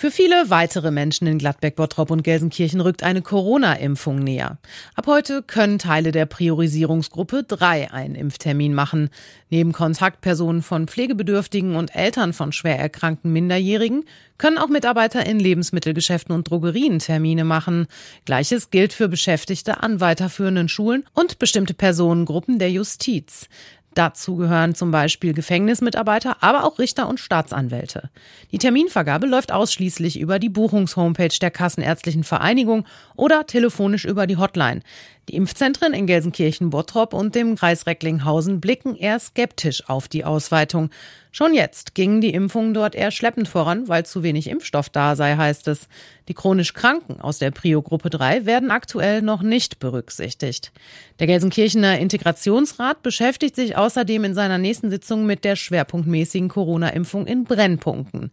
Für 0.00 0.10
viele 0.10 0.48
weitere 0.48 0.90
Menschen 0.90 1.26
in 1.26 1.36
Gladbeck, 1.36 1.76
Bottrop 1.76 2.10
und 2.10 2.22
Gelsenkirchen 2.22 2.80
rückt 2.80 3.02
eine 3.02 3.20
Corona-Impfung 3.20 4.18
näher. 4.18 4.56
Ab 4.94 5.06
heute 5.06 5.42
können 5.42 5.78
Teile 5.78 6.10
der 6.10 6.24
Priorisierungsgruppe 6.24 7.44
3 7.46 7.90
einen 7.90 8.14
Impftermin 8.14 8.72
machen. 8.72 9.10
Neben 9.50 9.72
Kontaktpersonen 9.72 10.62
von 10.62 10.88
Pflegebedürftigen 10.88 11.76
und 11.76 11.94
Eltern 11.94 12.32
von 12.32 12.52
schwer 12.52 12.78
erkrankten 12.78 13.30
Minderjährigen 13.30 14.04
können 14.38 14.56
auch 14.56 14.68
Mitarbeiter 14.68 15.26
in 15.26 15.38
Lebensmittelgeschäften 15.38 16.34
und 16.34 16.50
Drogerien 16.50 16.98
Termine 16.98 17.44
machen. 17.44 17.86
Gleiches 18.24 18.70
gilt 18.70 18.94
für 18.94 19.10
Beschäftigte 19.10 19.82
an 19.82 20.00
weiterführenden 20.00 20.70
Schulen 20.70 21.04
und 21.12 21.38
bestimmte 21.38 21.74
Personengruppen 21.74 22.58
der 22.58 22.70
Justiz. 22.70 23.50
Dazu 23.94 24.36
gehören 24.36 24.76
zum 24.76 24.92
Beispiel 24.92 25.34
Gefängnismitarbeiter, 25.34 26.42
aber 26.42 26.64
auch 26.64 26.78
Richter 26.78 27.08
und 27.08 27.18
Staatsanwälte. 27.18 28.10
Die 28.52 28.58
Terminvergabe 28.58 29.26
läuft 29.26 29.50
ausschließlich 29.50 30.20
über 30.20 30.38
die 30.38 30.48
Buchungshomepage 30.48 31.40
der 31.40 31.50
Kassenärztlichen 31.50 32.22
Vereinigung 32.22 32.86
oder 33.16 33.46
telefonisch 33.46 34.04
über 34.04 34.28
die 34.28 34.36
Hotline. 34.36 34.82
Die 35.28 35.34
Impfzentren 35.34 35.92
in 35.92 36.06
Gelsenkirchen, 36.06 36.70
Bottrop 36.70 37.14
und 37.14 37.34
dem 37.34 37.56
Kreis 37.56 37.86
Recklinghausen 37.86 38.60
blicken 38.60 38.94
eher 38.94 39.18
skeptisch 39.18 39.88
auf 39.88 40.08
die 40.08 40.24
Ausweitung. 40.24 40.90
Schon 41.32 41.54
jetzt 41.54 41.94
gingen 41.94 42.20
die 42.20 42.34
Impfungen 42.34 42.74
dort 42.74 42.96
eher 42.96 43.12
schleppend 43.12 43.46
voran, 43.46 43.86
weil 43.86 44.04
zu 44.04 44.24
wenig 44.24 44.48
Impfstoff 44.48 44.88
da 44.88 45.14
sei, 45.14 45.36
heißt 45.36 45.68
es. 45.68 45.86
Die 46.26 46.34
chronisch 46.34 46.74
Kranken 46.74 47.20
aus 47.20 47.38
der 47.38 47.52
Prio-Gruppe 47.52 48.10
3 48.10 48.46
werden 48.46 48.72
aktuell 48.72 49.22
noch 49.22 49.42
nicht 49.42 49.78
berücksichtigt. 49.78 50.72
Der 51.20 51.28
Gelsenkirchener 51.28 52.00
Integrationsrat 52.00 53.02
beschäftigt 53.02 53.54
sich 53.54 53.76
außerdem 53.76 54.24
in 54.24 54.34
seiner 54.34 54.58
nächsten 54.58 54.90
Sitzung 54.90 55.24
mit 55.24 55.44
der 55.44 55.54
schwerpunktmäßigen 55.54 56.48
Corona-Impfung 56.48 57.28
in 57.28 57.44
Brennpunkten. 57.44 58.32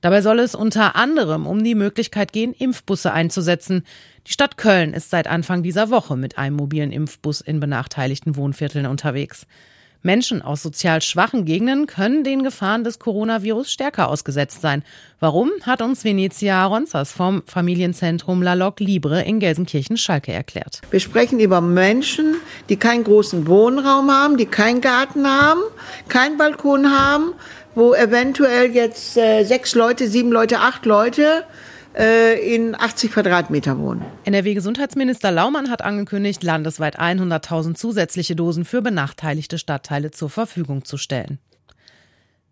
Dabei 0.00 0.22
soll 0.22 0.38
es 0.38 0.54
unter 0.54 0.94
anderem 0.94 1.48
um 1.48 1.64
die 1.64 1.74
Möglichkeit 1.74 2.32
gehen, 2.32 2.52
Impfbusse 2.52 3.12
einzusetzen. 3.12 3.82
Die 4.28 4.32
Stadt 4.32 4.56
Köln 4.56 4.92
ist 4.92 5.10
seit 5.10 5.26
Anfang 5.26 5.64
dieser 5.64 5.90
Woche 5.90 6.16
mit 6.16 6.38
einem 6.38 6.54
mobilen 6.54 6.92
Impfbus 6.92 7.40
in 7.40 7.58
benachteiligten 7.58 8.36
Wohnvierteln 8.36 8.86
unterwegs. 8.86 9.48
Menschen 10.02 10.42
aus 10.42 10.62
sozial 10.62 11.02
schwachen 11.02 11.44
Gegenden 11.44 11.86
können 11.86 12.24
den 12.24 12.42
Gefahren 12.42 12.84
des 12.84 12.98
Coronavirus 12.98 13.70
stärker 13.70 14.08
ausgesetzt 14.08 14.60
sein. 14.60 14.82
Warum, 15.18 15.50
hat 15.62 15.82
uns 15.82 16.04
Venezia 16.04 16.64
Ronzas 16.66 17.12
vom 17.12 17.42
Familienzentrum 17.46 18.42
La 18.42 18.54
Loc 18.54 18.80
Libre 18.80 19.22
in 19.22 19.40
Gelsenkirchen-Schalke 19.40 20.32
erklärt. 20.32 20.82
Wir 20.90 21.00
sprechen 21.00 21.40
über 21.40 21.60
Menschen, 21.60 22.36
die 22.68 22.76
keinen 22.76 23.04
großen 23.04 23.46
Wohnraum 23.46 24.10
haben, 24.10 24.36
die 24.36 24.46
keinen 24.46 24.80
Garten 24.80 25.26
haben, 25.26 25.60
keinen 26.08 26.36
Balkon 26.36 26.90
haben, 26.90 27.32
wo 27.74 27.94
eventuell 27.94 28.74
jetzt 28.74 29.16
äh, 29.16 29.44
sechs 29.44 29.74
Leute, 29.74 30.08
sieben 30.08 30.32
Leute, 30.32 30.60
acht 30.60 30.86
Leute 30.86 31.44
in 31.96 32.74
80 32.74 33.12
Quadratmeter 33.12 33.78
wohnen. 33.78 34.04
NRW-Gesundheitsminister 34.24 35.30
Laumann 35.30 35.70
hat 35.70 35.82
angekündigt, 35.82 36.42
landesweit 36.42 36.98
100.000 36.98 37.74
zusätzliche 37.74 38.36
Dosen 38.36 38.64
für 38.64 38.82
benachteiligte 38.82 39.56
Stadtteile 39.56 40.10
zur 40.10 40.28
Verfügung 40.28 40.84
zu 40.84 40.98
stellen. 40.98 41.38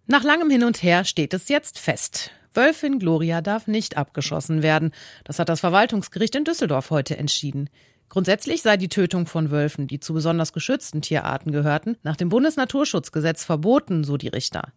Nach 0.07 0.25
langem 0.25 0.51
Hin 0.51 0.65
und 0.65 0.83
Her 0.83 1.05
steht 1.05 1.35
es 1.35 1.49
jetzt 1.49 1.79
fest. 1.79 2.31
Wölfin 2.55 2.99
Gloria 2.99 3.41
darf 3.41 3.67
nicht 3.67 3.97
abgeschossen 3.97 4.63
werden. 4.63 4.93
Das 5.25 5.39
hat 5.39 5.49
das 5.49 5.61
Verwaltungsgericht 5.61 6.37
in 6.37 6.45
Düsseldorf 6.45 6.91
heute 6.91 7.17
entschieden. 7.17 7.69
Grundsätzlich 8.09 8.63
sei 8.63 8.77
die 8.77 8.89
Tötung 8.89 9.27
von 9.27 9.51
Wölfen, 9.51 9.89
die 9.89 9.99
zu 9.99 10.15
besonders 10.15 10.53
geschützten 10.53 11.03
Tierarten 11.03 11.53
gehörten, 11.53 11.97
nach 12.03 12.17
dem 12.17 12.29
Bundesnaturschutzgesetz 12.29 13.45
verboten, 13.45 14.05
so 14.05 14.17
die 14.17 14.29
Richter. 14.29 14.73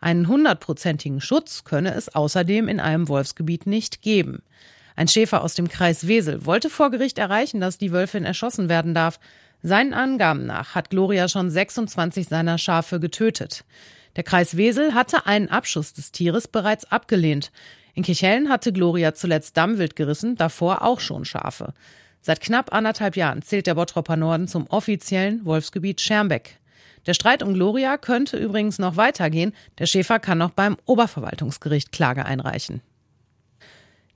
Einen 0.00 0.28
hundertprozentigen 0.28 1.20
Schutz 1.20 1.64
könne 1.64 1.94
es 1.94 2.14
außerdem 2.14 2.68
in 2.68 2.80
einem 2.80 3.08
Wolfsgebiet 3.08 3.66
nicht 3.66 4.02
geben. 4.02 4.42
Ein 4.94 5.08
Schäfer 5.08 5.42
aus 5.42 5.54
dem 5.54 5.68
Kreis 5.68 6.06
Wesel 6.06 6.46
wollte 6.46 6.70
vor 6.70 6.90
Gericht 6.90 7.18
erreichen, 7.18 7.60
dass 7.60 7.78
die 7.78 7.92
Wölfin 7.92 8.24
erschossen 8.24 8.68
werden 8.68 8.94
darf. 8.94 9.20
Seinen 9.62 9.94
Angaben 9.94 10.46
nach 10.46 10.74
hat 10.74 10.90
Gloria 10.90 11.28
schon 11.28 11.50
26 11.50 12.28
seiner 12.28 12.58
Schafe 12.58 13.00
getötet. 13.00 13.64
Der 14.16 14.24
Kreis 14.24 14.56
Wesel 14.56 14.94
hatte 14.94 15.26
einen 15.26 15.50
Abschuss 15.50 15.92
des 15.92 16.12
Tieres 16.12 16.48
bereits 16.48 16.90
abgelehnt. 16.90 17.52
In 17.94 18.02
Kirchhellen 18.02 18.48
hatte 18.48 18.72
Gloria 18.72 19.14
zuletzt 19.14 19.56
Dammwild 19.56 19.96
gerissen, 19.96 20.36
davor 20.36 20.82
auch 20.82 21.00
schon 21.00 21.24
Schafe. 21.24 21.74
Seit 22.22 22.40
knapp 22.40 22.72
anderthalb 22.72 23.16
Jahren 23.16 23.42
zählt 23.42 23.66
der 23.66 23.74
Bottropper 23.74 24.16
Norden 24.16 24.48
zum 24.48 24.66
offiziellen 24.66 25.44
Wolfsgebiet 25.44 26.00
Schermbeck. 26.00 26.58
Der 27.06 27.14
Streit 27.14 27.42
um 27.42 27.54
Gloria 27.54 27.96
könnte 27.98 28.36
übrigens 28.36 28.78
noch 28.78 28.96
weitergehen. 28.96 29.52
Der 29.78 29.86
Schäfer 29.86 30.18
kann 30.18 30.38
noch 30.38 30.50
beim 30.50 30.76
Oberverwaltungsgericht 30.84 31.92
Klage 31.92 32.24
einreichen. 32.24 32.82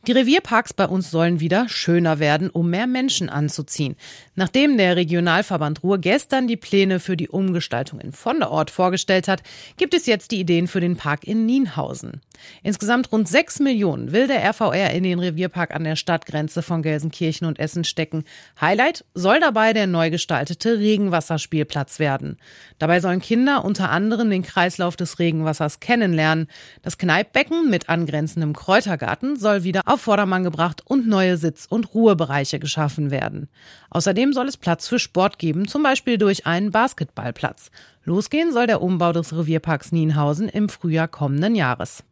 Die 0.06 0.12
Revierparks 0.12 0.72
bei 0.72 0.86
uns 0.86 1.10
sollen 1.10 1.40
wieder 1.40 1.68
schöner 1.68 2.18
werden, 2.18 2.48
um 2.48 2.70
mehr 2.70 2.86
Menschen 2.86 3.28
anzuziehen. 3.28 3.96
Nachdem 4.34 4.78
der 4.78 4.96
Regionalverband 4.96 5.82
Ruhr 5.82 5.98
gestern 5.98 6.48
die 6.48 6.56
Pläne 6.56 7.00
für 7.00 7.18
die 7.18 7.28
Umgestaltung 7.28 8.00
in 8.00 8.12
Vonderort 8.12 8.70
vorgestellt 8.70 9.28
hat, 9.28 9.42
gibt 9.76 9.92
es 9.92 10.06
jetzt 10.06 10.30
die 10.30 10.40
Ideen 10.40 10.68
für 10.68 10.80
den 10.80 10.96
Park 10.96 11.24
in 11.24 11.44
Nienhausen. 11.44 12.22
Insgesamt 12.62 13.12
rund 13.12 13.28
sechs 13.28 13.60
Millionen 13.60 14.12
will 14.12 14.26
der 14.26 14.42
RVR 14.42 14.90
in 14.94 15.02
den 15.02 15.18
Revierpark 15.18 15.74
an 15.74 15.84
der 15.84 15.96
Stadtgrenze 15.96 16.62
von 16.62 16.80
Gelsenkirchen 16.80 17.46
und 17.46 17.58
Essen 17.58 17.84
stecken. 17.84 18.24
Highlight 18.58 19.04
soll 19.12 19.38
dabei 19.38 19.74
der 19.74 19.86
neu 19.86 20.08
gestaltete 20.08 20.78
Regenwasserspielplatz 20.78 21.98
werden. 21.98 22.38
Dabei 22.78 23.00
sollen 23.00 23.20
Kinder 23.20 23.66
unter 23.66 23.90
anderem 23.90 24.30
den 24.30 24.42
Kreislauf 24.42 24.96
des 24.96 25.18
Regenwassers 25.18 25.80
kennenlernen. 25.80 26.48
Das 26.80 26.96
Kneippbecken 26.96 27.68
mit 27.68 27.90
angrenzendem 27.90 28.54
Kräutergarten 28.54 29.36
soll 29.36 29.62
wieder 29.62 29.82
auf 29.90 30.02
Vordermann 30.02 30.44
gebracht 30.44 30.82
und 30.86 31.08
neue 31.08 31.36
Sitz- 31.36 31.66
und 31.68 31.94
Ruhebereiche 31.94 32.58
geschaffen 32.58 33.10
werden. 33.10 33.48
Außerdem 33.90 34.32
soll 34.32 34.48
es 34.48 34.56
Platz 34.56 34.88
für 34.88 34.98
Sport 34.98 35.38
geben, 35.38 35.68
zum 35.68 35.82
Beispiel 35.82 36.16
durch 36.16 36.46
einen 36.46 36.70
Basketballplatz. 36.70 37.70
Losgehen 38.04 38.52
soll 38.52 38.66
der 38.66 38.82
Umbau 38.82 39.12
des 39.12 39.36
Revierparks 39.36 39.92
Nienhausen 39.92 40.48
im 40.48 40.68
Frühjahr 40.68 41.08
kommenden 41.08 41.54
Jahres. 41.54 42.04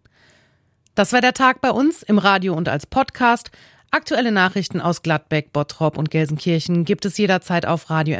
Das 0.94 1.12
war 1.12 1.20
der 1.20 1.34
Tag 1.34 1.60
bei 1.60 1.70
uns 1.70 2.02
im 2.02 2.18
Radio 2.18 2.54
und 2.54 2.68
als 2.68 2.86
Podcast. 2.86 3.50
Aktuelle 3.90 4.32
Nachrichten 4.32 4.80
aus 4.80 5.02
Gladbeck, 5.02 5.52
Bottrop 5.52 5.96
und 5.96 6.10
Gelsenkirchen 6.10 6.84
gibt 6.84 7.06
es 7.06 7.16
jederzeit 7.16 7.64
auf 7.64 7.88
radio 7.88 8.18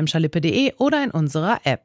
oder 0.78 1.04
in 1.04 1.10
unserer 1.10 1.60
App. 1.64 1.82